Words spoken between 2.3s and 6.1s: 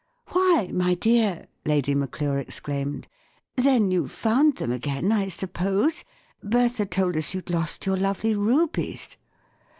exclaimed," then you've found them again, I suppose?